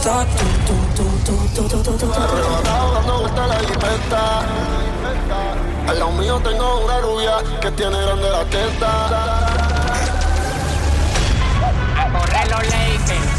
está 0.00 0.24
tú, 0.24 0.46
tú, 0.66 0.74
tú, 0.96 1.04
tú, 1.26 1.34
tú, 1.54 1.68
tú, 1.68 1.82
tú, 1.82 1.98
tú, 1.98 2.06
dando 2.08 3.46
la 3.46 3.58
jipeta. 3.60 4.22
Al 5.88 5.98
lado 5.98 6.12
mío 6.12 6.40
tengo 6.42 6.84
una 6.84 7.00
rubia 7.00 7.32
que 7.60 7.70
tiene 7.72 8.00
grande 8.00 8.30
la 8.30 8.44
testa. 8.44 8.90
Corre 12.12 12.44
los 12.48 12.62
Lakers. 12.74 13.30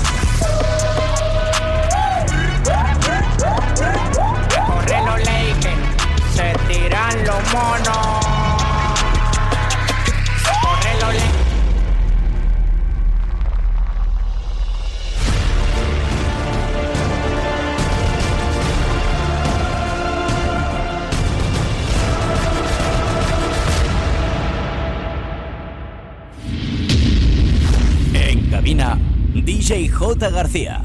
Corre 4.68 5.00
los 5.08 5.20
Lakers. 5.20 6.36
Se 6.36 6.54
tiran 6.68 7.26
los 7.26 7.54
monos. 7.54 8.21
DJ 28.72 29.90
J. 29.90 30.30
García. 30.30 30.81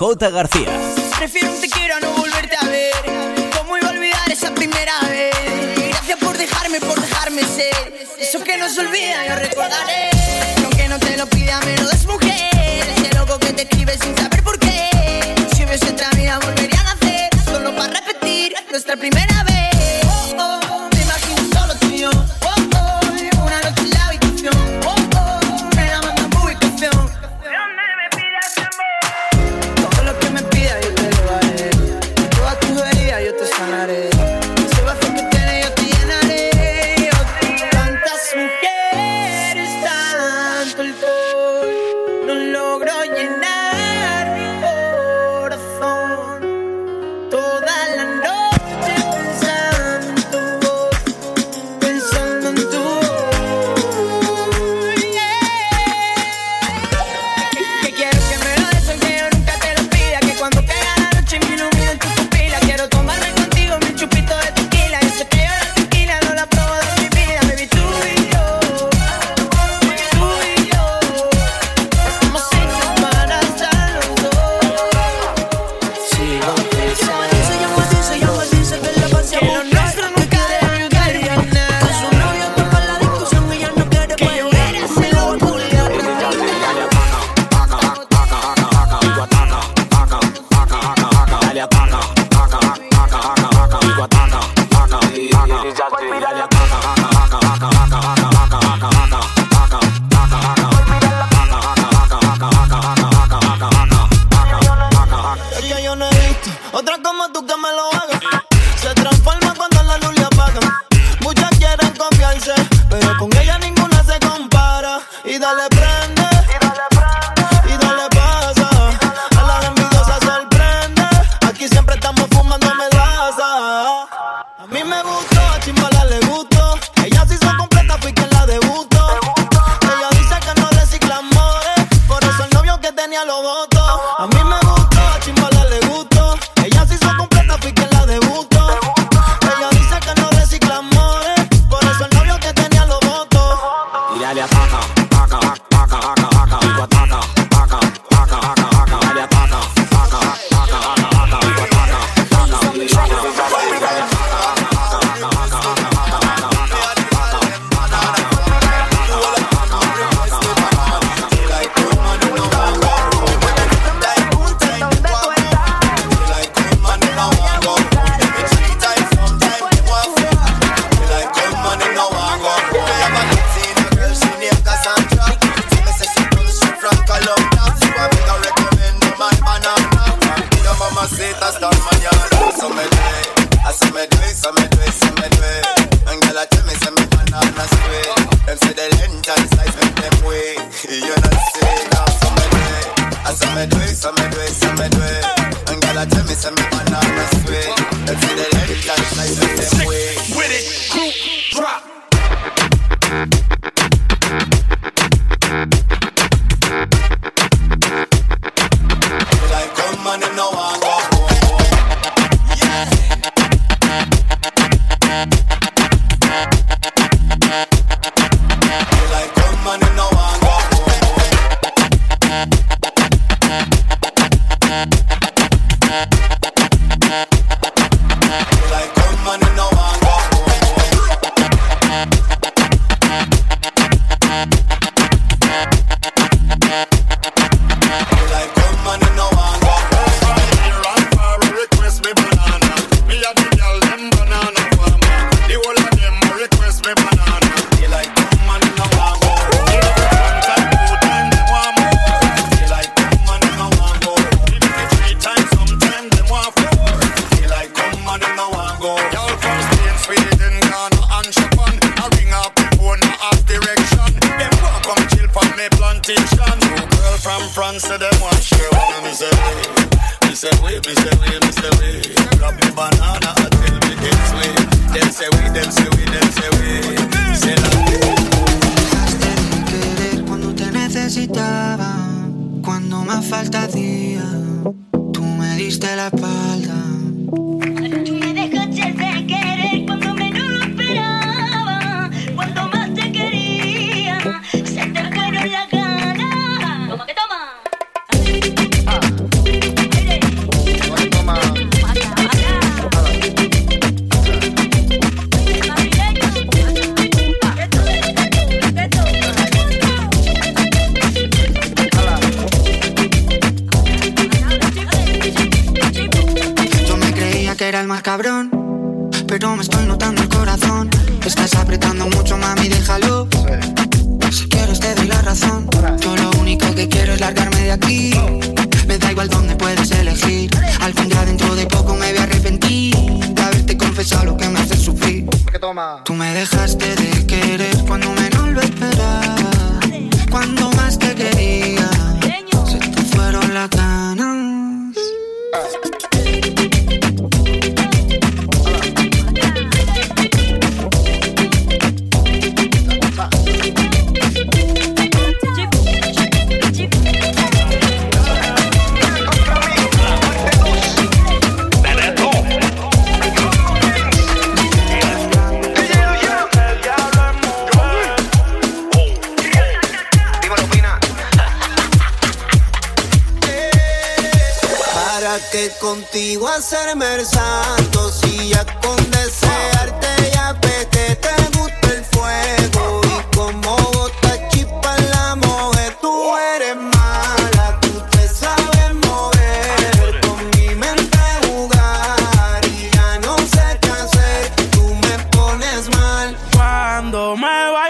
J. 0.00 0.30
García. 0.30 0.59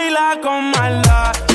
baila 0.01 0.39
con 0.41 0.71
maldad. 0.71 1.50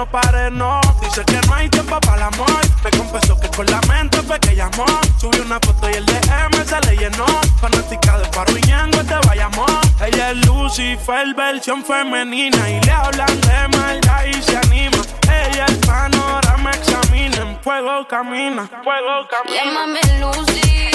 no 0.00 0.10
pare, 0.10 0.50
no. 0.50 0.80
Dice 1.02 1.22
que 1.26 1.38
no 1.46 1.54
hay 1.54 1.68
tiempo 1.68 2.00
para 2.00 2.16
el 2.16 2.22
amor. 2.34 2.60
Me 2.82 2.90
confesó 2.90 3.38
que 3.38 3.48
con 3.48 3.66
la 3.66 3.80
mente 3.82 4.22
fue 4.22 4.40
que 4.40 4.56
llamó. 4.56 4.86
Subió 5.18 5.42
una 5.42 5.60
foto 5.60 5.90
y 5.90 5.94
el 5.94 6.06
DM 6.06 6.64
se 6.64 6.80
le 6.86 6.96
llenó. 6.96 7.26
Fanática 7.60 8.18
de 8.18 8.26
paro 8.28 8.56
y 8.56 8.62
Ñengo, 8.62 9.00
este 9.00 9.14
te 9.14 9.28
vayamos. 9.28 9.70
Ella 10.00 10.30
es 10.30 10.46
Lucifer, 10.46 11.34
versión 11.34 11.84
femenina. 11.84 12.70
Y 12.70 12.80
le 12.80 12.92
hablan 12.92 13.40
de 13.42 13.76
maldad 13.76 14.24
y 14.24 14.42
se 14.42 14.56
anima. 14.56 15.02
Ella 15.24 15.66
el 15.66 15.76
panorama 15.80 16.70
examina. 16.70 17.36
En 17.36 17.60
fuego 17.60 18.08
camina. 18.08 18.66
Fuego 18.82 19.28
camina. 19.28 19.64
Llámame 19.64 20.00
Lucy. 20.18 20.89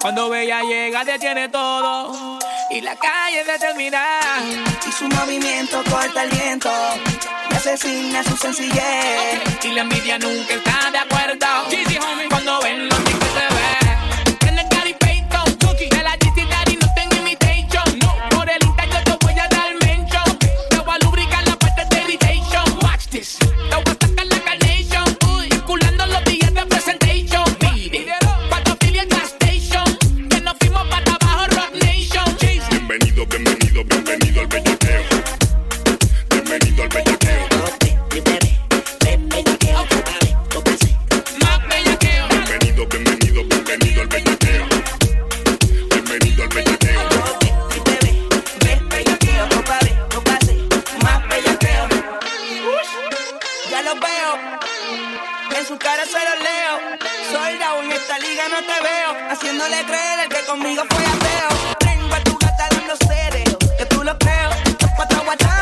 Cuando 0.00 0.28
Bella 0.30 0.62
llega 0.62 1.04
detiene 1.04 1.48
todo 1.48 2.38
y 2.70 2.80
la 2.80 2.94
calle 2.94 3.44
determinada. 3.44 4.40
Y 4.86 4.92
su 4.92 5.08
movimiento 5.08 5.82
corta 5.90 6.22
el 6.22 6.30
viento 6.30 6.70
y 7.50 7.54
asesina 7.54 8.22
su 8.22 8.36
sencillez. 8.36 9.64
Y 9.64 9.72
la 9.72 9.82
envidia 9.82 10.18
nunca 10.18 10.54
está 10.54 10.90
de 10.92 10.98
acuerdo. 10.98 11.46
Cuando 12.30 12.60
ven 12.60 12.88
los 12.88 13.07
el 60.16 60.28
que 60.28 60.44
conmigo 60.46 60.82
fue 60.88 61.04
a 61.04 61.12
ateo. 61.12 61.76
Tengo 61.78 62.14
a 62.14 62.20
tu 62.20 62.38
gata 62.38 62.68
dando 62.70 62.96
seres, 62.96 63.56
que 63.76 63.86
tú 63.86 64.02
lo 64.02 64.16
creo. 64.18 64.50
Cuatro 64.96 65.22
guachas. 65.24 65.57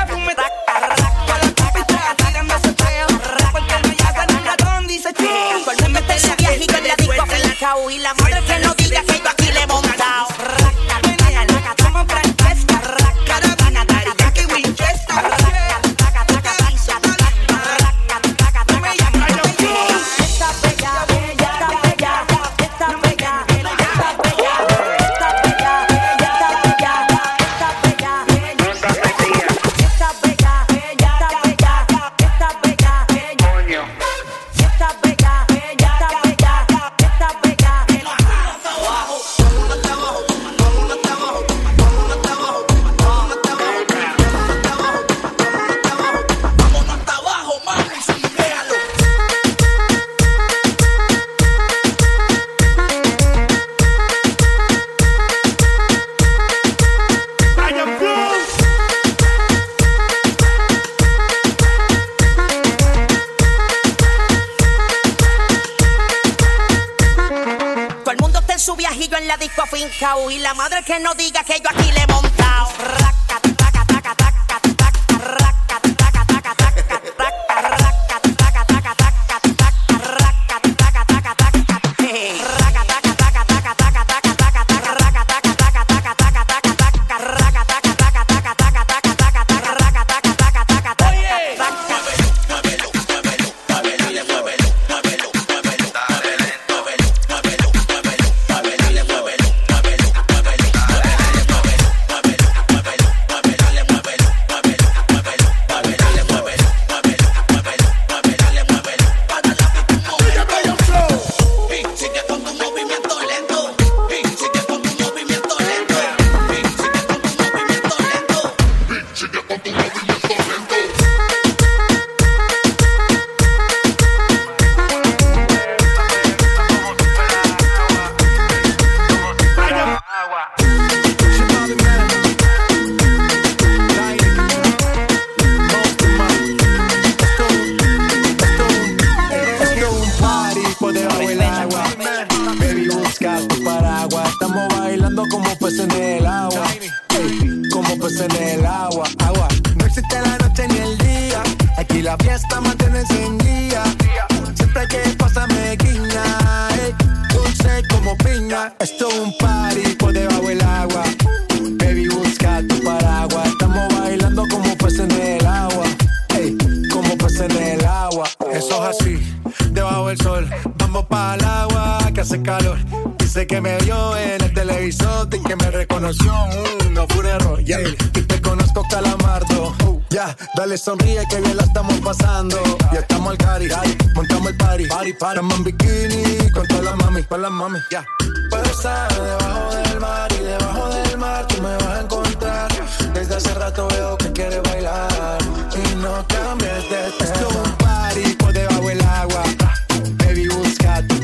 agua. 168.16 168.28
Eso 168.52 168.88
es 168.88 169.00
así, 169.00 169.34
debajo 169.70 170.08
del 170.08 170.18
sol. 170.18 170.48
Vamos 170.76 171.06
para 171.06 171.34
el 171.34 171.44
agua 171.44 171.98
que 172.14 172.20
hace 172.20 172.42
calor. 172.42 172.78
Dice 173.18 173.46
que 173.46 173.60
me 173.60 173.76
vio 173.78 174.16
en 174.16 174.42
el 174.42 174.54
televisor 174.54 175.28
y 175.32 175.42
que 175.42 175.56
me 175.56 175.70
reconoció. 175.70 176.32
Mm, 176.32 176.94
no 176.94 177.06
fue 177.08 177.20
un 177.20 177.26
error, 177.26 177.64
yeah. 177.64 177.80
Y 177.80 178.22
te 178.22 178.40
conozco, 178.40 178.82
calamardo. 178.90 179.74
Mm, 179.84 179.98
ya, 180.10 180.36
dale 180.54 180.78
sonríe 180.78 181.26
que 181.28 181.40
bien 181.40 181.56
la 181.56 181.64
estamos 181.64 181.94
pasando. 182.00 182.58
Ya 182.92 183.00
estamos 183.00 183.30
al 183.30 183.38
cari, 183.38 183.68
montamos 184.14 184.50
el 184.50 184.56
party. 184.56 184.86
Party, 184.86 185.12
party. 185.12 185.40
Estamos 185.40 185.58
en 185.58 185.64
bikini 185.64 186.50
con 186.50 186.66
todas 186.68 186.84
las 186.84 186.96
mami, 186.96 187.22
con 187.24 187.42
las 187.42 187.50
mami, 187.50 187.78
ya. 187.90 188.00
Yeah. 188.00 188.06
Puedo 188.50 188.64
estar 188.64 189.12
debajo 189.12 189.74
del 189.74 190.00
mar 190.00 190.32
y 190.32 190.44
debajo 190.44 190.88
del 190.88 191.18
mar 191.18 191.46
tú 191.48 191.60
me 191.60 191.74
vas 191.76 191.86
a 191.86 192.00
encontrar. 192.00 192.68
Desde 193.12 193.34
hace 193.34 193.54
rato 193.54 193.88
veo 193.88 194.16
que 194.16 194.32
quieres 194.32 194.62
bailar 194.62 195.38
y 195.74 195.94
no 195.96 196.24
cambies 196.28 196.90
de 196.90 197.10
tema. 197.18 197.65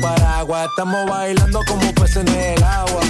paraguas. 0.03 0.67
Estamos 0.69 1.09
bailando 1.09 1.59
como 1.65 1.93
peces 1.93 2.17
en 2.17 2.27
el 2.27 2.63
agua. 2.63 3.01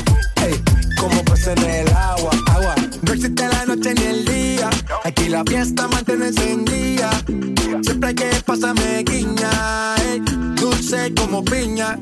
Ey, 0.45 0.62
como 0.99 1.23
peces 1.25 1.58
en 1.58 1.63
el 1.63 1.88
agua. 1.89 2.32
Agua. 2.51 2.75
No 3.01 3.13
existe 3.13 3.47
la 3.47 3.65
noche 3.65 3.93
ni 3.95 4.03
el 4.03 4.25
día. 4.25 4.69
Aquí 5.03 5.27
la 5.27 5.43
fiesta 5.43 5.88
mantiene 5.88 6.27
encendida. 6.27 7.10
Siempre 7.82 8.10
hay 8.10 8.15
que 8.15 8.29
pasarme 8.45 9.03
guiña. 9.03 9.95
Ey, 10.06 10.21
dulce 10.56 11.13
como 11.15 11.43
piña. 11.43 11.97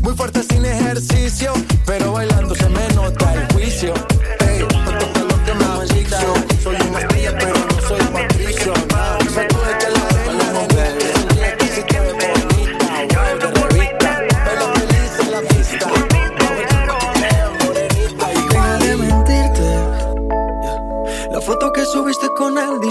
Muy 0.00 0.14
fuerte 0.14 0.42
sin 0.42 0.64
ejercicio, 0.64 1.52
pero 1.84 2.12
bailando 2.12 2.54
se 2.54 2.68
me 2.68 2.88
nota 2.94 3.34
el 3.34 3.52
juicio. 3.52 3.92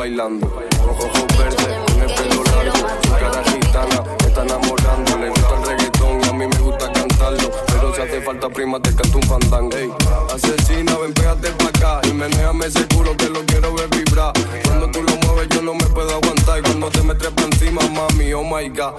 bailando. 0.00 0.46
Rojo, 0.86 1.04
ojos 1.04 1.38
verdes, 1.38 1.76
con 1.86 2.00
el 2.00 2.14
pelo 2.14 2.42
largo, 2.44 2.88
su 3.02 3.10
cara 3.10 3.44
gitana, 3.44 4.02
me 4.18 4.28
está 4.28 4.42
enamorando. 4.44 5.18
Le 5.18 5.28
gusta 5.28 5.54
el 5.56 5.66
reggaetón 5.68 6.20
y 6.22 6.28
a 6.28 6.32
mí 6.32 6.46
me 6.46 6.58
gusta 6.58 6.90
cantarlo. 6.90 7.50
Pero 7.66 7.94
si 7.94 8.00
hace 8.00 8.22
falta 8.22 8.48
prima, 8.48 8.80
te 8.80 8.94
canto 8.94 9.18
un 9.18 9.24
fandango. 9.24 9.76
Ey, 9.76 9.92
asesina, 10.34 10.96
ven, 10.96 11.12
pégate 11.12 11.50
pa' 11.50 11.68
acá. 11.68 12.00
Y 12.08 12.14
menéame 12.14 12.66
ese 12.66 12.86
culo 12.88 13.14
que 13.14 13.28
lo 13.28 13.44
quiero 13.44 13.74
ver 13.74 13.88
vibrar. 13.90 14.32
Cuando 14.64 14.90
tú 14.90 15.02
lo 15.02 15.14
mueves, 15.16 15.48
yo 15.50 15.60
no 15.60 15.74
me 15.74 15.84
puedo 15.84 16.14
aguantar. 16.14 16.60
Y 16.60 16.62
cuando 16.62 16.88
te 16.88 17.02
me 17.02 17.14
trepa 17.14 17.42
encima, 17.42 17.82
mami, 17.90 18.32
oh 18.32 18.42
my 18.42 18.70
god. 18.70 18.94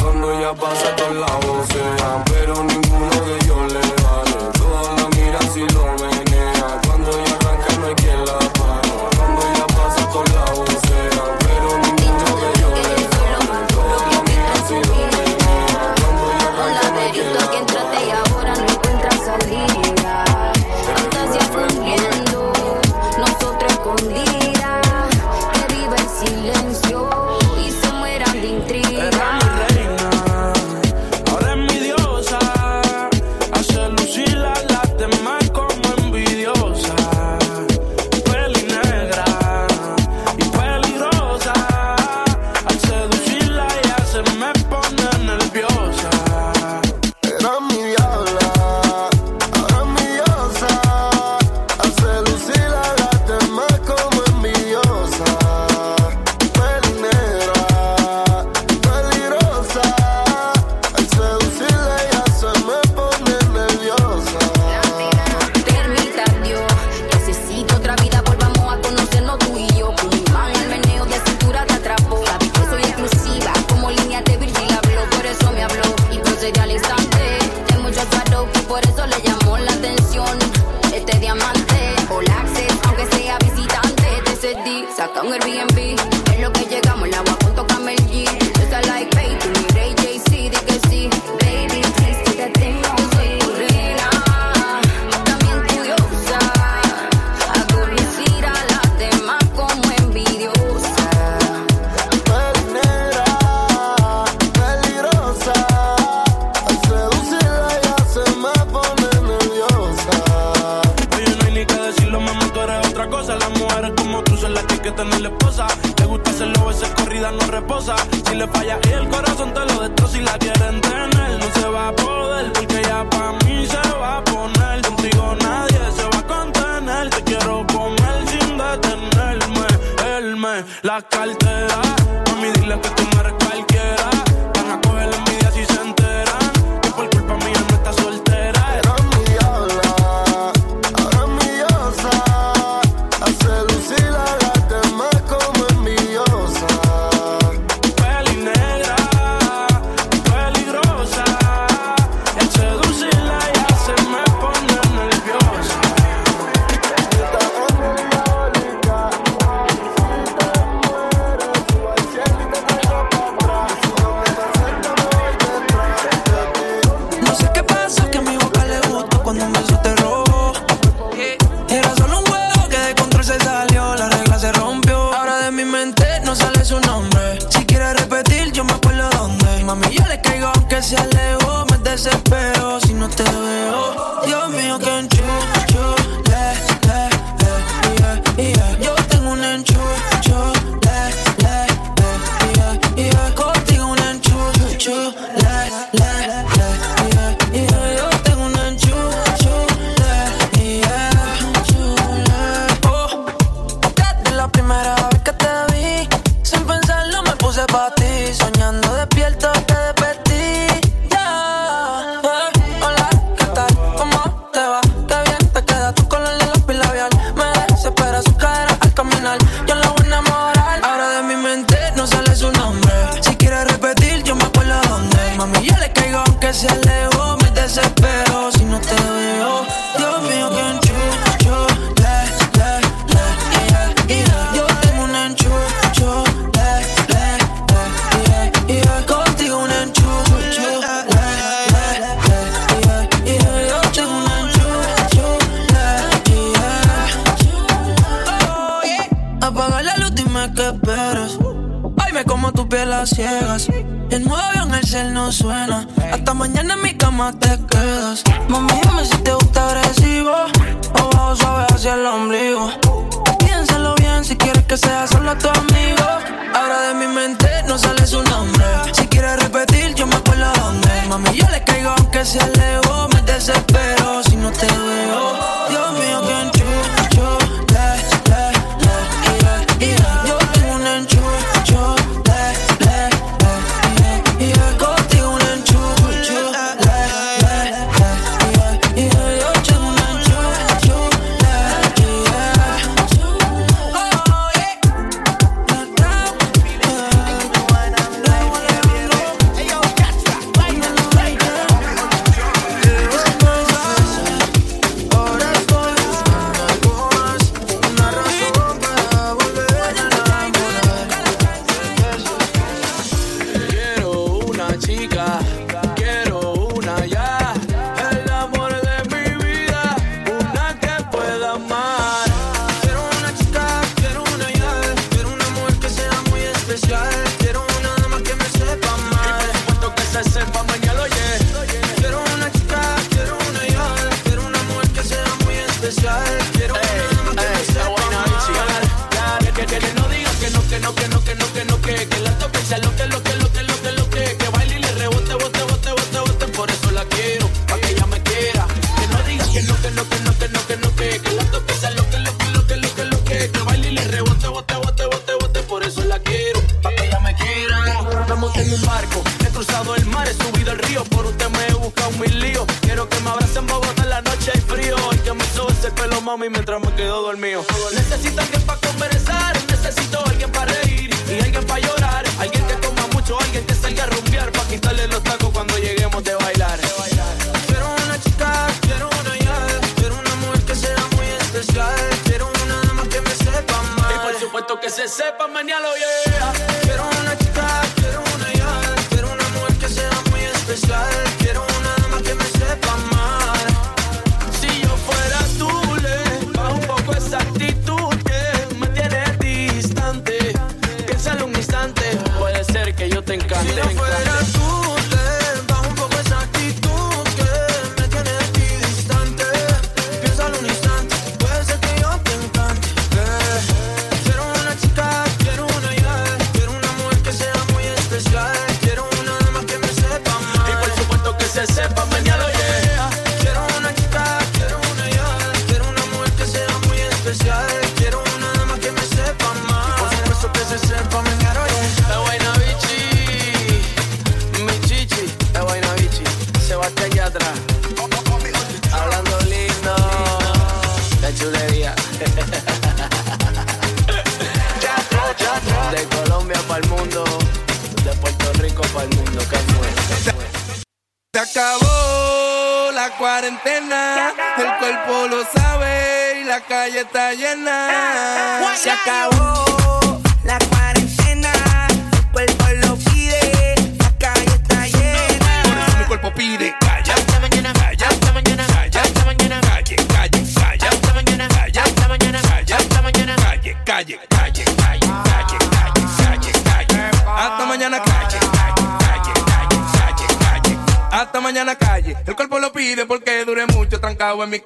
Cuando 0.00 0.40
ya 0.40 0.54
pasa 0.54 0.96
con 0.96 1.20
la 1.20 1.32
voz, 1.44 1.68
pero 2.32 2.54
ninguno 2.64 3.16
de 3.26 3.36
ellos 3.36 3.72
le 3.74 3.80
vale. 4.04 4.58
Todas 4.58 5.02
la 5.02 5.08
miran 5.18 5.52
si 5.52 5.60
lo 5.74 5.84
ven. 6.00 6.09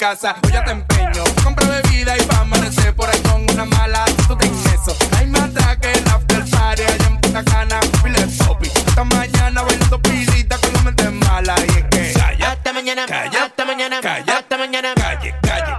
casa, 0.05 0.37
hoy 0.45 0.53
ya 0.53 0.63
te 0.63 0.73
empeño. 0.73 1.25
Compra 1.43 1.67
bebida 1.67 2.15
y 2.19 2.23
pa' 2.25 2.41
amanecer 2.41 2.95
por 2.95 3.09
ahí 3.09 3.19
con 3.21 3.41
una 3.51 3.65
mala. 3.65 4.05
Tú 4.29 4.37
te 4.37 4.47
inceso. 4.47 4.95
Hay 5.17 5.27
más 5.29 5.49
que 5.81 5.93
en 5.93 6.09
after 6.09 6.45
party 6.51 6.83
allá 6.83 7.07
en 7.07 7.21
Punta 7.21 7.43
Cana. 7.43 7.81
Poppy. 8.47 8.71
Hasta 8.87 9.05
mañana 9.05 9.63
bailando 9.63 10.03
pilita 10.03 10.59
con 10.59 10.73
la 10.75 10.83
mente 10.83 11.11
mala. 11.11 11.55
Y 11.59 11.71
es 11.79 11.85
que. 11.91 12.13
Calla, 12.21 12.53
hasta 12.53 12.73
mañana. 12.75 13.07
Calla, 13.07 13.45
hasta 13.45 13.65
mañana. 13.65 14.01
Calla, 14.03 14.39
hasta 14.39 14.59
mañana. 14.59 14.95
Calle, 14.95 15.35
calle. 15.43 15.74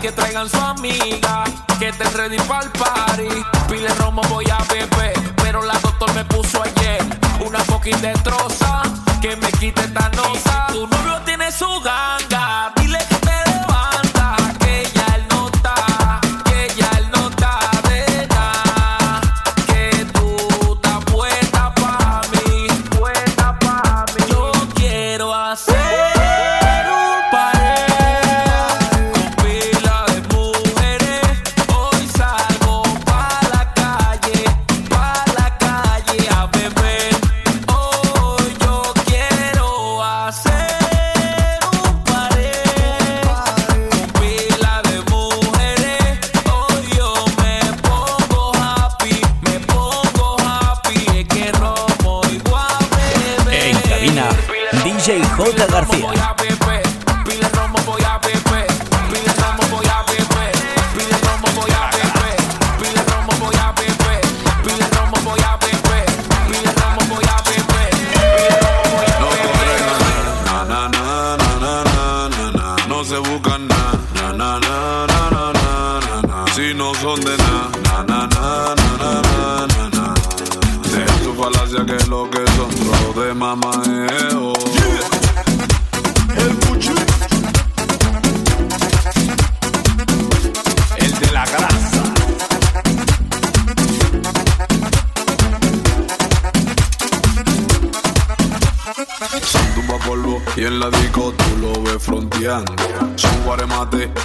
que 0.00 0.12
traigan 0.12 0.48
su 0.48 0.58
amiga, 0.58 1.44
que 1.78 1.88
estén 1.88 2.12
ready 2.14 2.38
para 2.48 2.64
el 2.64 2.70
party. 2.70 3.28
Pile 3.68 3.88
romo, 3.98 4.22
voy 4.30 4.44
a 4.50 4.58
beber, 4.72 5.12
pero 5.36 5.62
la 5.62 5.74
doctor 5.78 6.12
me 6.14 6.24
puso 6.24 6.62
ayer 6.62 7.04
una 7.44 7.58
fucking 7.60 8.00
destroza 8.00 8.82
que 9.20 9.36
me 9.36 9.52
quite 9.52 9.82
esta 9.82 10.08
nota. 10.10 10.66
Tu 10.72 10.86
novio 10.86 11.20
tiene 11.24 11.52
su 11.52 11.68
ganga 11.80 12.72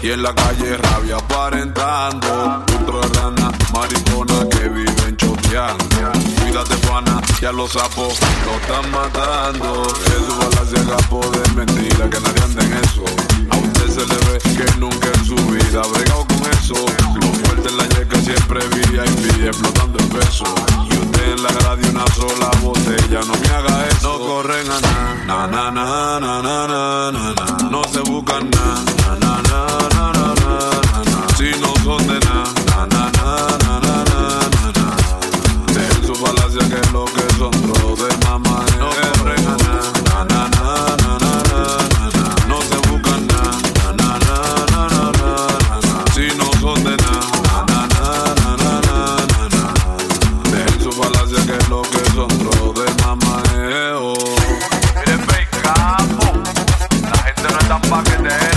Y 0.05 0.11
en 0.11 0.21
la 0.21 0.35
calle 0.35 0.77
rabia 0.77 1.15
aparentando. 1.15 2.63
Otro 2.79 3.01
rana, 3.01 3.51
maricona 3.73 4.47
que 4.51 4.69
viven 4.69 5.17
choteando. 5.17 5.83
Cuídate, 6.43 6.77
pana, 6.87 7.19
ya 7.41 7.51
los 7.51 7.71
sapos 7.71 8.19
lo 8.45 8.51
están 8.61 8.91
matando. 8.91 9.81
Por 11.09 11.34
lo 51.76 51.82
que 51.82 52.05
son 52.11 52.30
los 52.45 52.73
de 52.73 53.03
mamaeo. 53.03 54.13
Miren, 54.95 55.26
capo, 55.61 56.32
la 57.01 57.17
gente 57.23 57.43
no 57.51 57.59
es 57.59 57.67
tan 57.67 57.82
paquetera. 57.82 58.54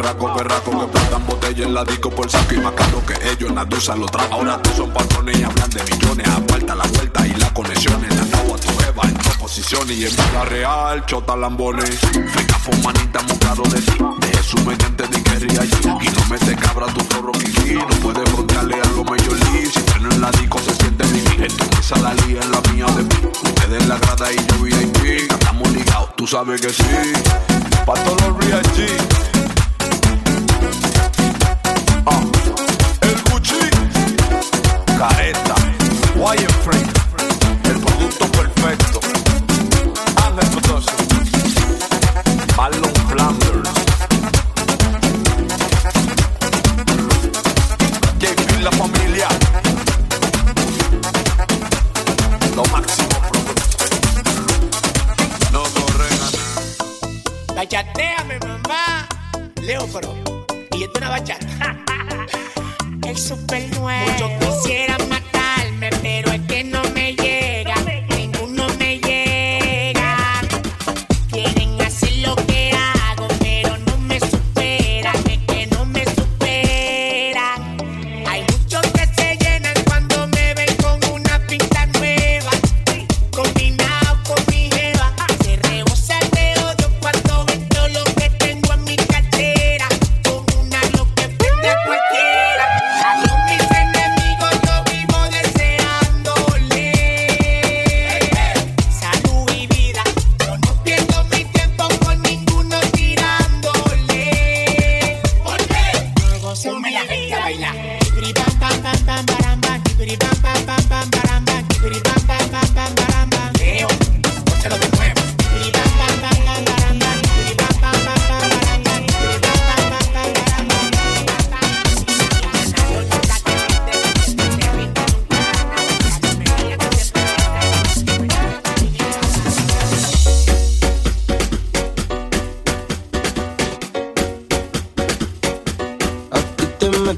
perraco, 0.00 0.34
perraco 0.34 0.70
que 0.80 0.86
platan 0.86 1.26
botella 1.26 1.64
en 1.66 1.74
la 1.74 1.84
disco 1.84 2.10
por 2.10 2.30
saco 2.30 2.54
y 2.54 2.58
más 2.58 2.72
caro 2.72 3.02
que 3.04 3.14
ellos, 3.30 3.50
las 3.52 3.66
Nadusa 3.66 3.96
lo 3.96 4.06
trajo. 4.06 4.34
Ahora 4.34 4.60
todos 4.62 4.76
son 4.78 4.90
patrones 4.92 5.38
y 5.38 5.42
hablan 5.42 5.70
de 5.70 5.82
millones. 5.84 6.28
Aparta 6.28 6.74
la 6.74 6.84
vuelta 6.84 7.26
y 7.26 7.34
las 7.34 7.52
conexiones. 7.52 8.08
La 8.14 8.38
agua 8.38 8.58
tu 8.58 8.76
beba 8.78 9.02
en 9.04 9.14
dos 9.14 9.36
posiciones 9.36 9.98
y 9.98 10.06
en 10.06 10.10
vida 10.10 10.44
real, 10.46 11.04
chota 11.06 11.36
lambones. 11.36 11.98
Feca 12.00 12.58
manita 12.82 13.20
mocado 13.22 13.62
de 13.64 13.80
ti. 13.80 13.98
De 14.20 14.42
su 14.42 14.56
mediante 14.64 15.06
de 15.06 15.20
guerrilla 15.20 15.62
allí. 15.62 15.76
Y 15.82 16.08
no 16.08 16.26
me 16.30 16.38
te 16.38 16.56
cabra 16.56 16.86
tu 16.86 17.00
zorro 17.12 17.32
kiki. 17.32 17.74
No 17.74 17.86
puedes 18.00 18.30
contarle 18.30 18.80
algo 18.80 19.04
medio 19.04 19.34
lee. 19.34 19.66
Si 19.66 19.80
freno 19.80 20.10
en 20.10 20.20
la 20.20 20.30
disco 20.30 20.58
se 20.60 20.74
siente 20.76 21.04
mi 21.08 21.20
En 21.44 21.56
tu 21.56 21.76
mesa 21.76 21.96
la 21.98 22.14
lía 22.14 22.40
en 22.40 22.50
la 22.50 22.60
mía 22.72 22.86
de 22.86 23.02
mí. 23.02 23.30
Ustedes 23.44 23.86
la 23.86 23.98
grada 23.98 24.32
y 24.32 24.36
yo 24.36 24.62
VIP. 24.62 25.30
Estamos 25.30 25.70
ligados, 25.72 26.16
tú 26.16 26.26
sabes 26.26 26.60
que 26.60 26.70
sí. 26.70 27.12
Pa' 27.84 27.94
todos 27.94 28.20
los 28.22 28.44
real 28.44 28.62
G. 28.62 29.39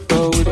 boat 0.09 0.52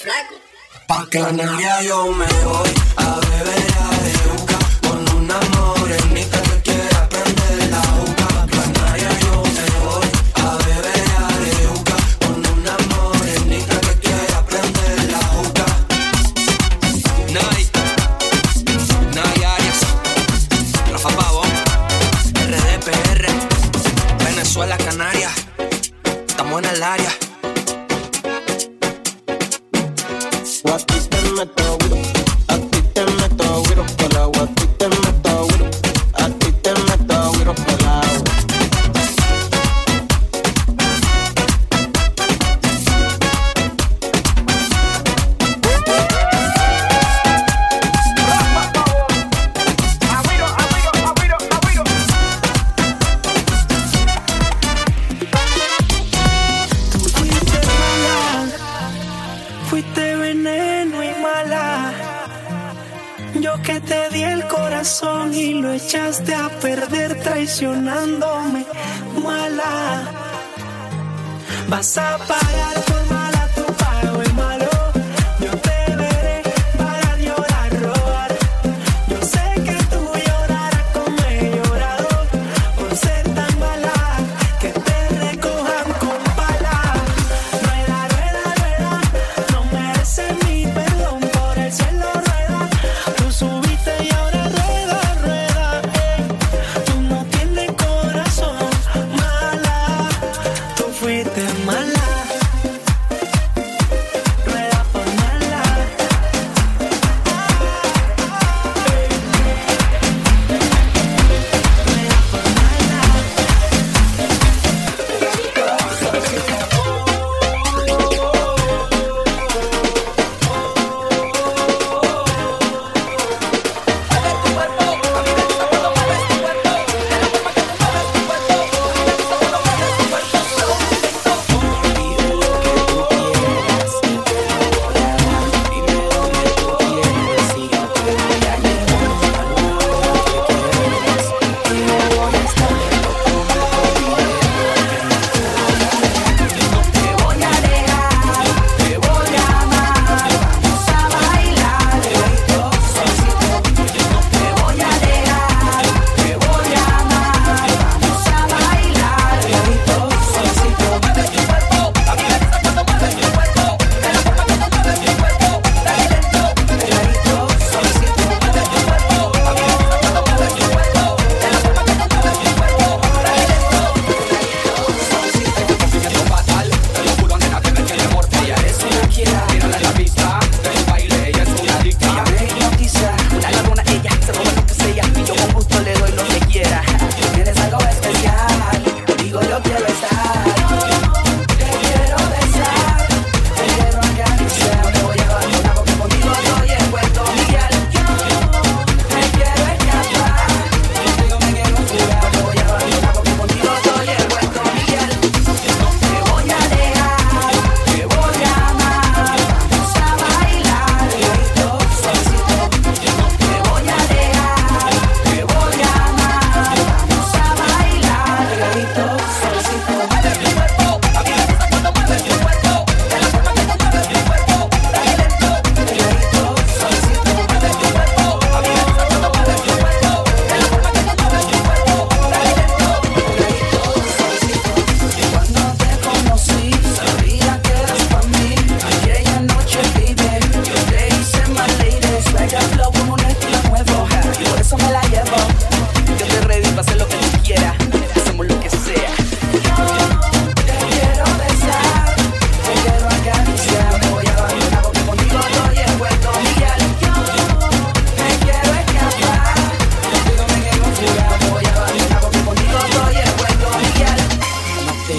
flaco. 0.00 0.34
Pa' 0.88 1.06
Canarias 1.10 1.84
yo 1.84 2.12
me 2.12 2.29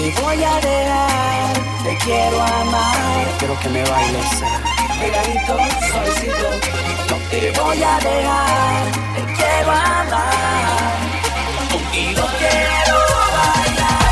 Y 0.04 0.10
voy 0.20 0.42
a 0.42 0.54
dejar, 0.56 1.52
te 1.84 1.96
quiero 1.98 2.42
amar. 2.42 3.38
Quiero 3.38 3.60
que 3.60 3.68
me 3.68 3.84
bailes. 3.84 4.42
Pegadito, 5.00 5.56
suavecito. 5.92 6.48
te 7.30 7.52
voy 7.52 7.82
a 7.84 7.98
dejar, 8.00 8.90
te 9.14 9.32
quiero 9.32 9.70
amar. 9.70 10.92
Contigo 11.70 12.22
quiero 12.40 12.98
bailar. 13.36 14.02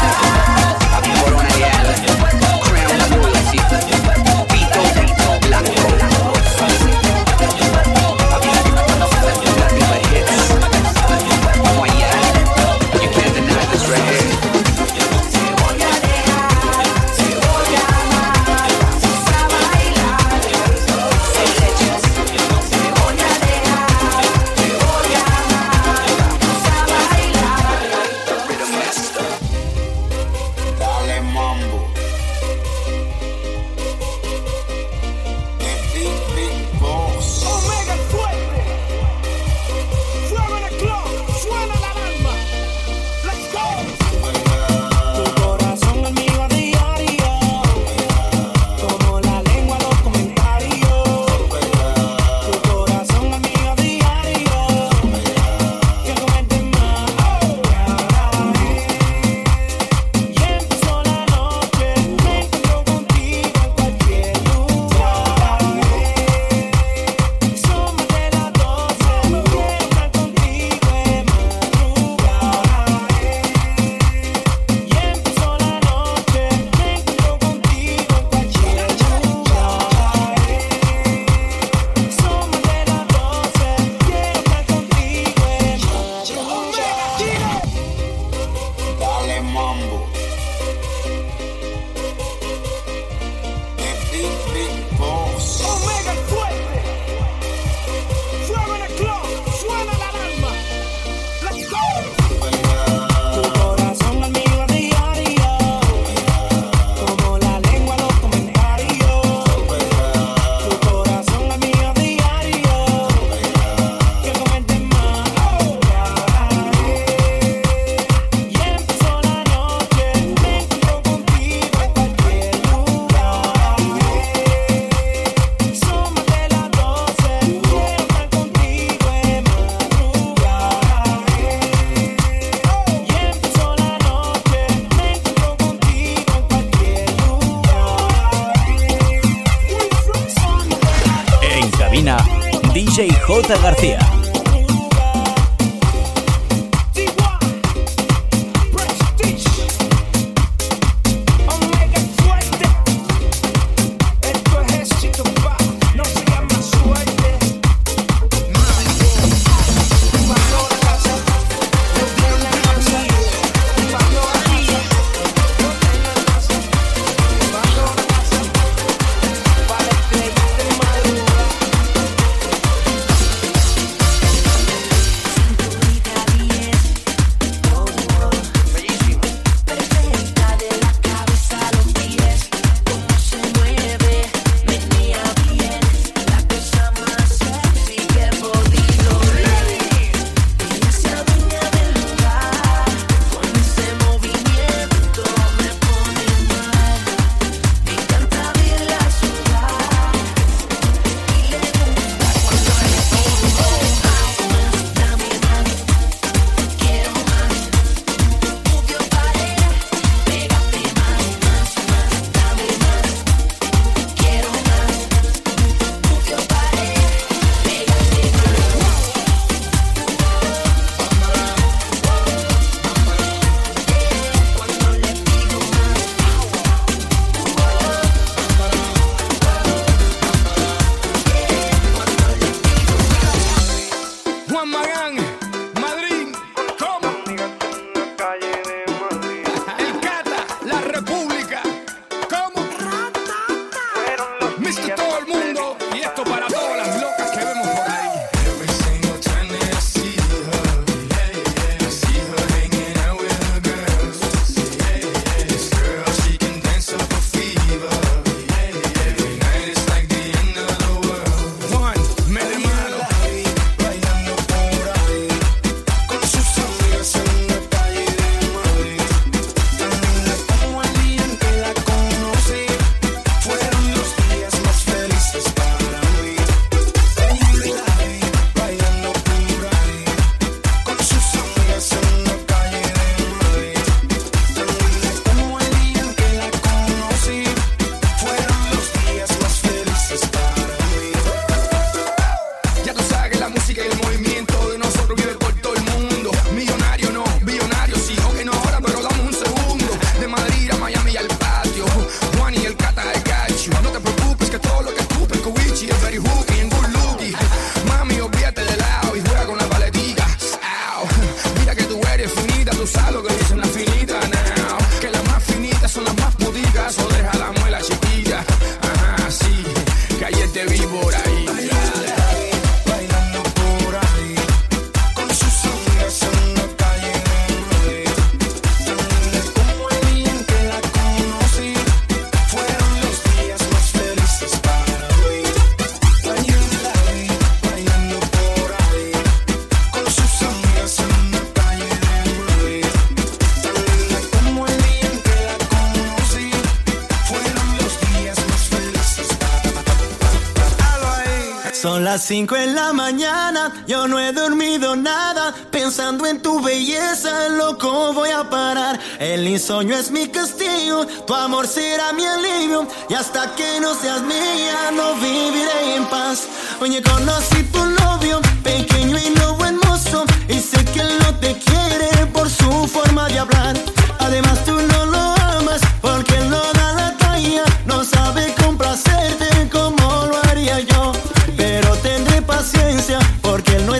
5 352.31 352.57
en 352.59 352.77
la 352.77 352.93
mañana, 352.93 353.73
yo 353.89 354.07
no 354.07 354.21
he 354.21 354.33
dormido 354.33 354.95
nada, 354.95 355.53
pensando 355.73 356.27
en 356.27 356.41
tu 356.41 356.61
belleza, 356.61 357.49
loco 357.49 358.13
voy 358.13 358.31
a 358.31 358.49
parar. 358.49 359.01
El 359.19 359.49
insomnio 359.49 359.97
es 359.97 360.13
mi 360.13 360.29
castigo, 360.29 361.05
tu 361.27 361.35
amor 361.35 361.67
será 361.67 362.13
mi 362.13 362.25
alivio, 362.25 362.87
y 363.09 363.15
hasta 363.15 363.53
que 363.57 363.81
no 363.81 363.97
seas 363.97 364.23
mía, 364.23 364.93
no 364.93 365.17
viviré 365.17 365.97
en 365.97 366.07
paz. 366.07 366.47
Oye, 366.81 367.03
conocí 367.03 367.65
tu 367.65 367.85
novio, 367.85 368.41
pequeño 368.63 369.19
y 369.19 369.31
no 369.31 369.67
hermoso, 369.67 370.25
y 370.47 370.61
sé 370.61 370.85
que 370.85 371.01
él 371.01 371.19
no 371.25 371.35
te 371.41 371.59
quiere 371.59 372.27
por 372.27 372.49
su 372.49 372.87
forma 372.87 373.27
de 373.27 373.41
hablar. 373.41 373.77
Además 374.21 374.65
tú 374.65 374.75
no 374.81 375.07
lo 375.07 375.19
amas, 375.19 375.81
porque 376.01 376.37
él 376.37 376.49
no 376.49 376.80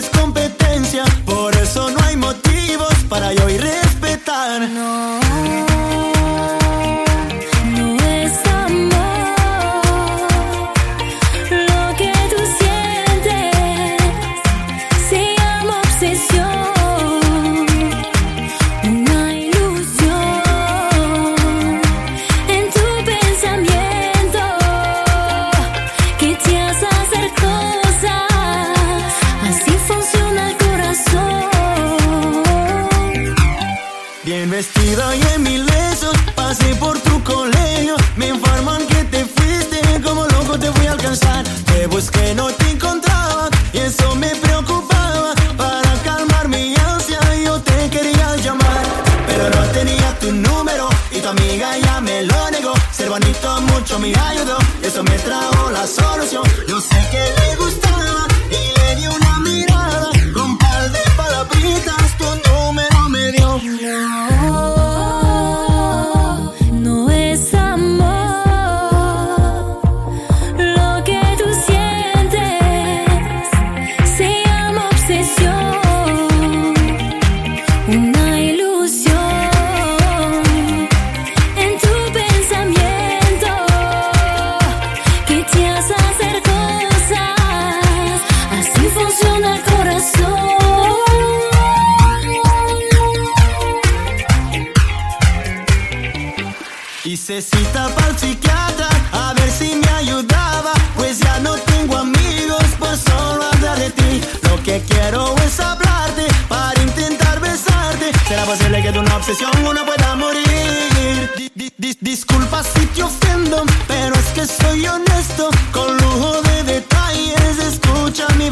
es 0.01 0.09
competencia, 0.09 1.03
por 1.25 1.55
eso 1.55 1.89
no 1.91 1.99
hay 2.03 2.17
motivos 2.17 2.93
para 3.07 3.33
yo 3.33 3.49
irrespetar. 3.49 4.61
No. 4.69 5.70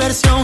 versão 0.09 0.43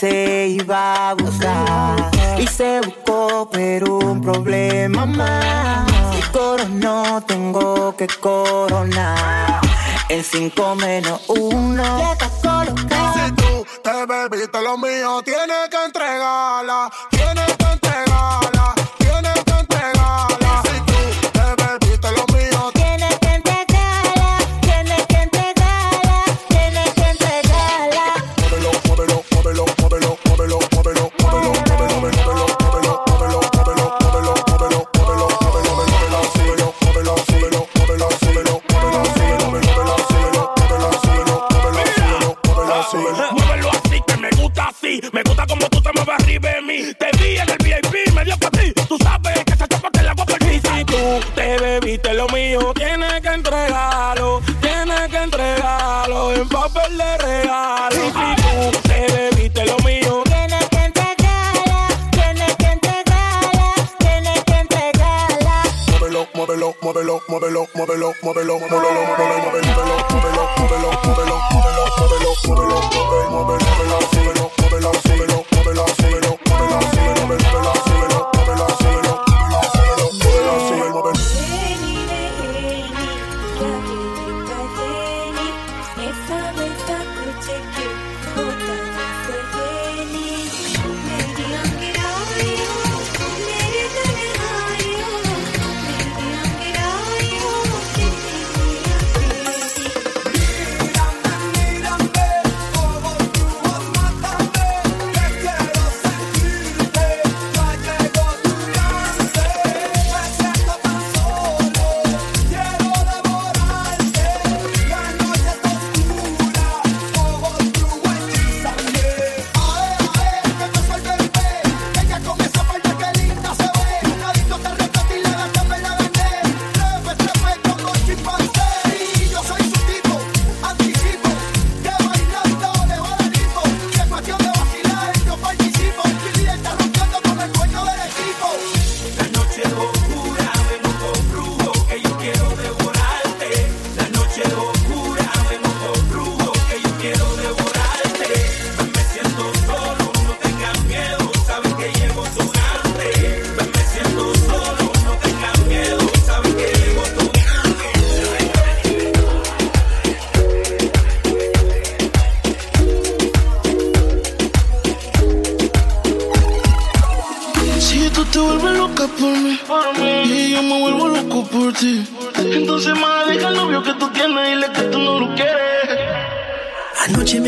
se 0.00 0.48
iba 0.48 1.10
a 1.10 1.14
buscar 1.14 2.10
y 2.38 2.46
se 2.46 2.80
buscó, 2.80 3.50
pero 3.52 3.98
un 3.98 4.22
problema 4.22 5.04
más. 5.04 5.86
Y 6.18 6.22
coro 6.32 6.66
no 6.70 7.22
tengo 7.26 7.94
que 7.94 8.06
coronar. 8.06 9.60
En 10.08 10.24
5 10.24 10.74
menos 10.76 11.20
1 11.28 11.98
le 11.98 12.12
estás 12.12 12.32
colocando. 12.42 13.26
Si 13.26 13.32
tú 13.32 13.66
te 13.84 14.06
bebiste 14.06 14.62
lo 14.62 14.78
mío, 14.78 15.20
tienes 15.22 15.68
que 15.70 15.84
entregarla. 15.84 16.90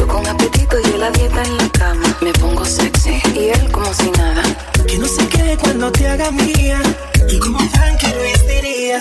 Yo 0.00 0.08
con 0.08 0.26
apetito 0.26 0.80
y 0.80 0.94
él 0.94 1.02
a 1.02 1.10
dieta 1.10 1.42
en 1.42 1.58
la 1.58 1.68
cama. 1.68 2.16
Me 2.22 2.32
pongo 2.32 2.64
sexy 2.64 3.20
y 3.34 3.50
él 3.50 3.70
como 3.70 3.92
si 3.92 4.10
nada. 4.12 4.42
Que 4.88 4.96
no 4.96 5.06
se 5.06 5.26
quede 5.28 5.58
cuando 5.58 5.92
te 5.92 6.08
haga 6.08 6.30
mía. 6.30 6.80
Y 7.28 7.38
como 7.38 7.58
Frankie 7.58 8.06
Luis 8.14 8.46
diría, 8.48 8.98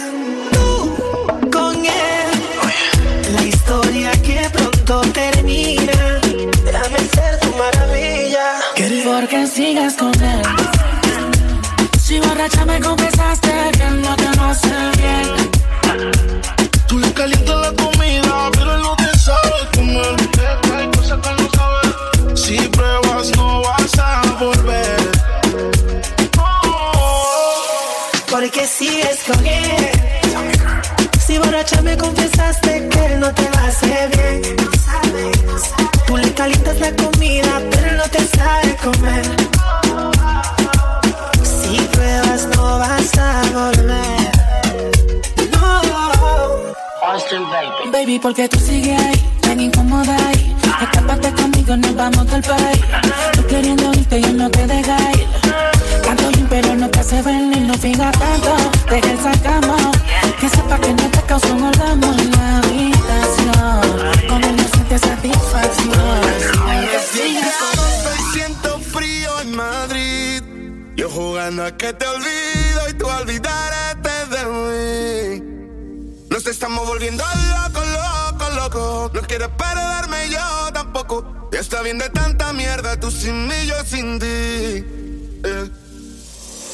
tú 0.51 1.49
con 1.49 1.85
él. 1.85 3.33
La 3.33 3.43
historia 3.43 4.11
que 4.23 4.41
pronto 4.51 4.99
termina. 5.13 6.19
Déjame 6.65 6.99
ser 7.15 7.39
tu 7.39 7.49
maravilla. 7.55 8.59
Porque 9.05 9.47
sigas 9.47 9.93
con 9.93 10.13
él. 10.21 10.43
Si 11.97 12.19
borracha 12.19 12.65
me 12.65 12.77
confesaste 12.81 13.71
que 13.71 13.89
no 13.89 14.15
te 14.17 14.25
conoce 14.25 14.67
bien. 14.97 16.58
Si 31.25 31.37
borracha 31.37 31.81
me 31.81 31.95
confesaste 31.95 32.89
que 32.89 33.15
no 33.15 33.33
te 33.33 33.43
va 33.51 33.61
a 33.61 33.67
hacer 33.67 34.09
bien. 34.17 34.41
Tú 36.07 36.17
le 36.17 36.33
calientas 36.33 36.79
la 36.79 36.91
comida, 36.95 37.61
pero 37.69 37.91
no 37.97 38.03
te 38.03 38.19
sabe 38.35 38.75
comer. 38.83 39.25
Si 41.43 41.77
pruebas, 41.91 42.47
no 42.55 42.79
vas 42.79 43.17
a 43.17 43.41
volver. 43.53 44.31
No. 45.51 45.81
Baby. 47.91 48.19
baby, 48.19 48.47
tú 48.49 48.59
sigues 48.59 48.99
ahí? 48.99 49.29
Ven 49.47 49.59
incomoda 49.61 50.17
ahí. 50.29 50.55
Escápate 50.81 51.31
conmigo, 51.33 51.77
nos 51.77 51.95
vamos 51.95 52.31
del 52.31 52.41
país. 52.41 52.81
Tú 53.33 53.45
queriendo 53.47 53.91
irte, 53.93 54.21
yo 54.21 54.33
no 54.33 54.49
te 54.49 54.65
dejáis 54.65 55.18
se 57.09 57.21
ven 57.23 57.51
y 57.53 57.59
no 57.61 57.73
fija 57.73 58.11
tanto, 58.11 58.55
deja 58.89 59.11
el 59.11 59.19
sacamo. 59.19 59.77
Que 60.39 60.47
sepa 60.47 60.79
que 60.79 60.93
no 60.93 61.09
te 61.09 61.21
causó 61.23 61.53
un 61.55 61.63
orgasmo 61.63 62.13
en 62.13 62.31
la 62.31 62.57
habitación. 62.57 64.27
Con 64.29 64.43
él 64.43 64.55
no 64.55 64.63
sientes 64.73 65.01
satisfacción. 65.01 65.93
Aunque 66.69 66.99
siento 68.33 68.79
frío 68.79 69.41
en 69.41 69.55
Madrid. 69.55 70.43
Yo 70.95 71.09
jugando 71.09 71.65
a 71.65 71.71
que 71.75 71.93
te 71.93 72.05
olvido 72.05 72.89
y 72.89 72.93
tú 72.93 73.07
olvidarte 73.07 74.09
de 74.35 74.41
mí. 74.59 75.43
Nos 76.29 76.45
estamos 76.45 76.85
volviendo 76.85 77.23
locos, 77.63 77.87
locos, 77.87 78.55
locos. 78.55 79.13
No 79.13 79.21
quieres 79.21 79.49
perderme 79.49 80.29
yo 80.29 80.73
tampoco. 80.73 81.49
Ya 81.51 81.59
está 81.59 81.81
bien 81.81 81.97
de 81.97 82.09
tanta 82.09 82.53
mierda, 82.53 82.99
tú 82.99 83.09
sin 83.09 83.47
mí, 83.47 83.55
yo 83.65 83.83
sin 83.83 84.19
ti. 84.19 84.25
Eh. 84.25 85.78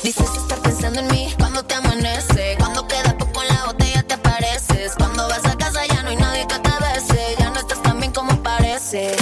Dices 0.05 0.29
estar 0.37 0.59
pensando 0.59 0.99
en 0.99 1.07
mí 1.07 1.33
cuando 1.39 1.63
te 1.63 1.73
amanece. 1.73 2.55
Cuando 2.59 2.87
queda 2.87 3.17
poco 3.17 3.41
en 3.41 3.47
la 3.47 3.65
botella 3.65 4.03
te 4.03 4.13
apareces. 4.13 4.93
Cuando 4.95 5.27
vas 5.27 5.43
a 5.45 5.57
casa 5.57 5.83
ya 5.87 6.03
no 6.03 6.09
hay 6.09 6.15
nadie 6.15 6.45
que 6.45 6.59
te 6.59 6.69
bese. 6.69 7.35
Ya 7.39 7.49
no 7.49 7.59
estás 7.59 7.81
tan 7.81 7.99
bien 7.99 8.11
como 8.11 8.43
parece. 8.43 9.15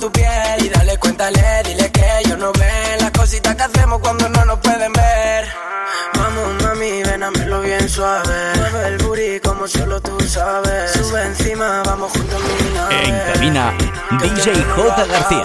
tu 0.00 0.10
piel. 0.10 0.64
Y 0.64 0.68
dale, 0.70 0.98
cuéntale, 0.98 1.62
dile 1.64 1.90
que 1.92 2.04
ellos 2.24 2.38
no 2.38 2.50
ven 2.52 2.98
las 2.98 3.10
cositas 3.10 3.54
que 3.54 3.62
hacemos 3.62 4.00
cuando 4.00 4.28
no 4.30 4.44
nos 4.46 4.58
pueden 4.58 4.92
ver. 4.92 5.44
Vamos, 6.14 6.62
mami, 6.62 7.02
ven 7.02 7.22
a 7.22 7.30
verlo 7.30 7.60
bien 7.60 7.88
suave. 7.88 8.52
Mueve 8.56 8.88
el 8.88 8.98
booty 8.98 9.40
como 9.40 9.68
solo 9.68 10.00
tú 10.00 10.18
sabes. 10.20 10.90
Sube 10.92 11.22
encima, 11.22 11.82
vamos 11.84 12.10
juntos 12.12 12.40
mi 12.42 13.08
En 13.08 13.32
cabina, 13.32 13.72
DJ 14.22 14.64
J. 14.64 15.06
García. 15.06 15.42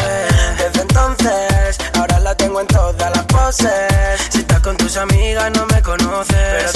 Desde 0.57 0.81
entonces, 0.81 1.77
ahora 1.99 2.19
la 2.19 2.35
tengo 2.35 2.61
en 2.61 2.67
todas 2.67 3.11
las 3.11 3.25
poses. 3.25 4.21
Si 4.29 4.39
estás 4.39 4.61
con 4.61 4.77
tus 4.77 4.95
amigas, 4.95 5.51
no 5.51 5.65
me 5.67 5.81
conoces. 5.81 6.71
Pero 6.73 6.74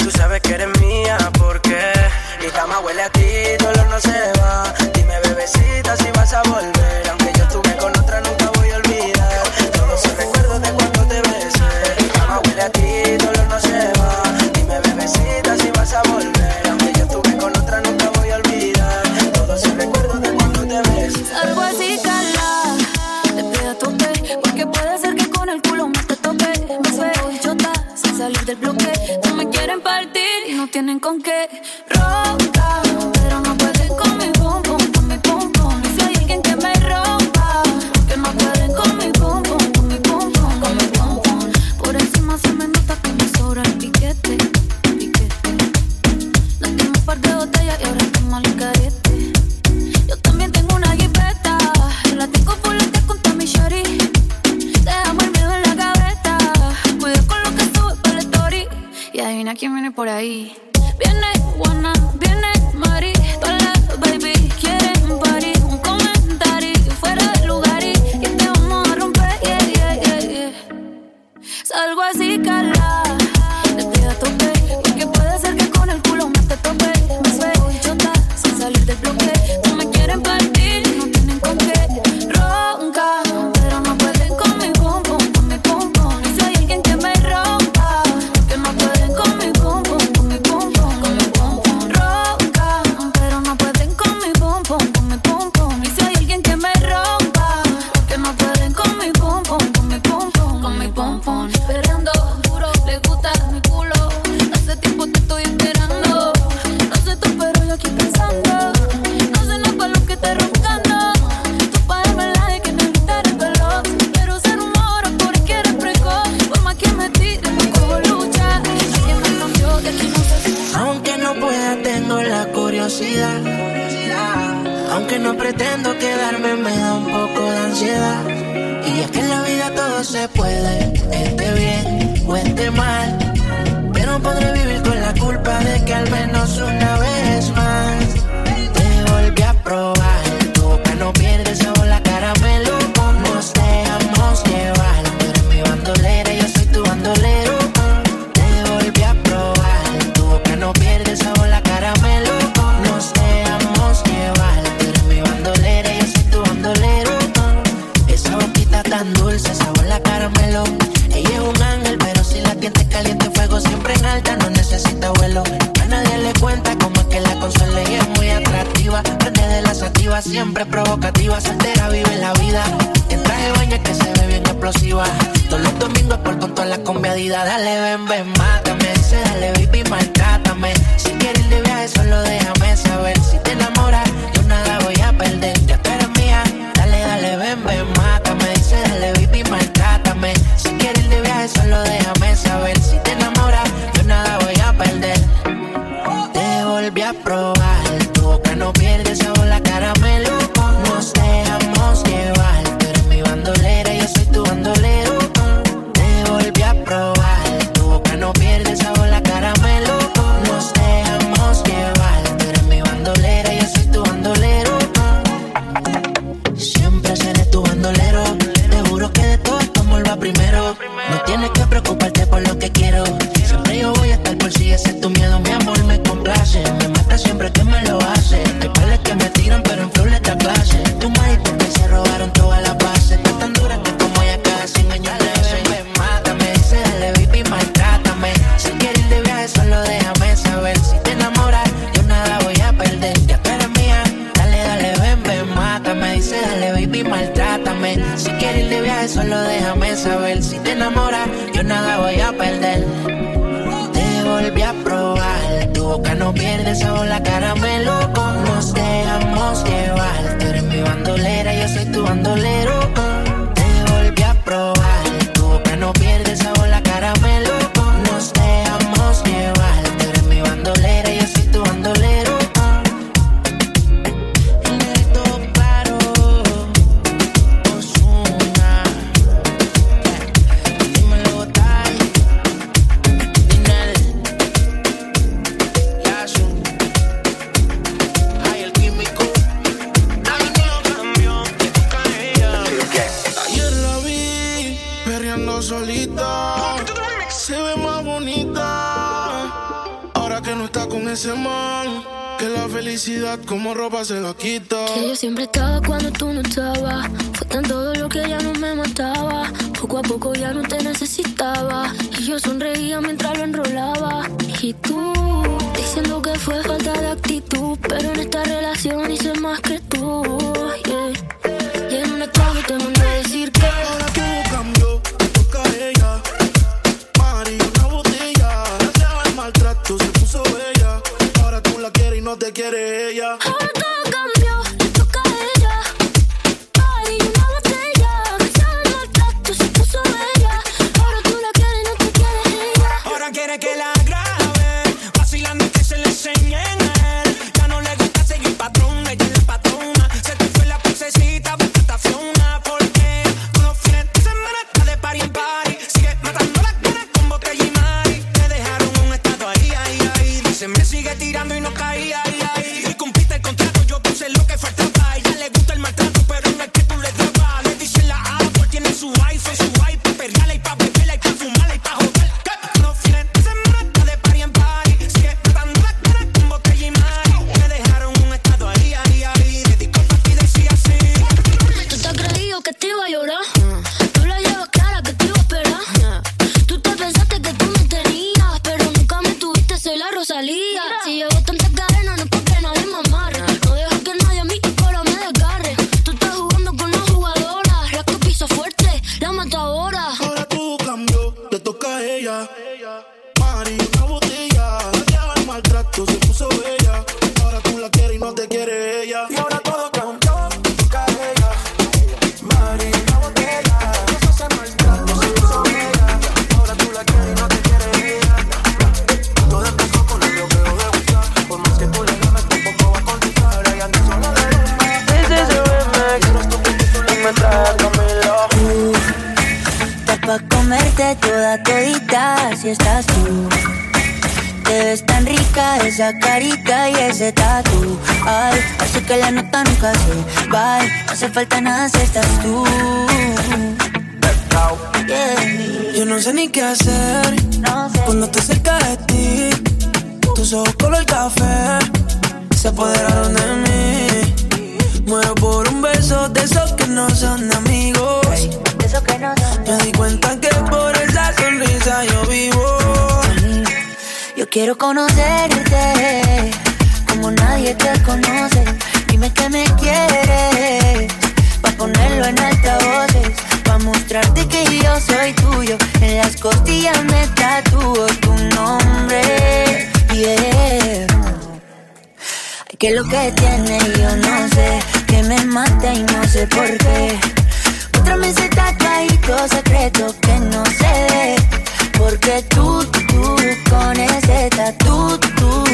con 493.68 493.98
ese 493.98 494.48
tatu, 494.50 495.18
tú, 495.18 495.30
tú, 495.36 495.64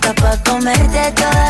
tú, 0.00 0.14
tú 0.14 0.50
comerte 0.50 1.12
toda. 1.12 1.46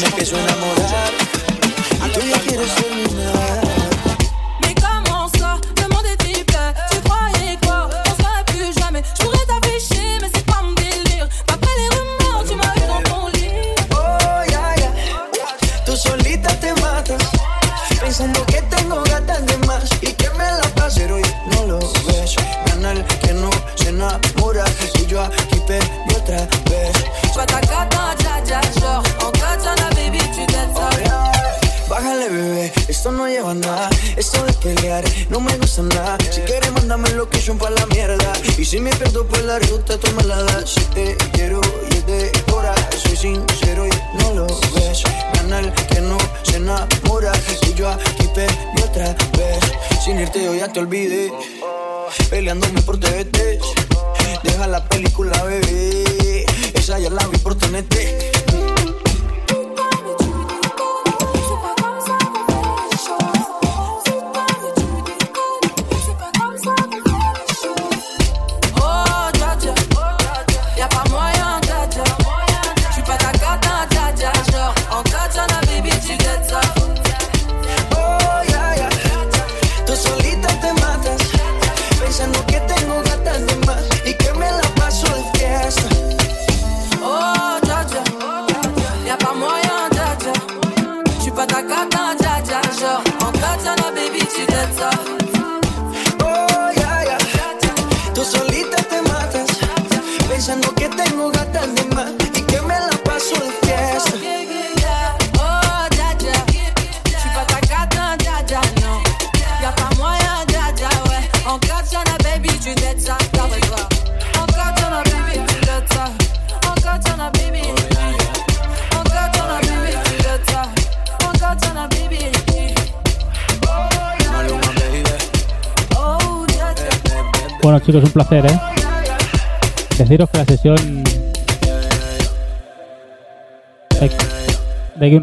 make 0.00 0.18
it 0.22 0.28
suena 0.28 0.57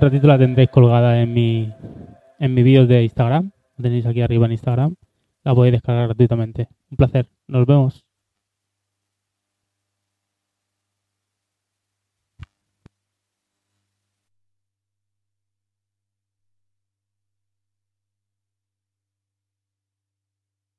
ratito 0.05 0.27
la 0.27 0.37
tendréis 0.37 0.69
colgada 0.69 1.21
en 1.21 1.33
mi, 1.33 1.73
en 2.39 2.53
mi 2.53 2.63
vídeo 2.63 2.85
de 2.85 3.03
Instagram. 3.03 3.51
La 3.77 3.83
tenéis 3.83 4.05
aquí 4.05 4.21
arriba 4.21 4.45
en 4.45 4.53
Instagram. 4.53 4.95
La 5.43 5.53
podéis 5.53 5.73
descargar 5.73 6.07
gratuitamente. 6.07 6.69
Un 6.91 6.97
placer. 6.97 7.27
Nos 7.47 7.65
vemos. 7.65 8.04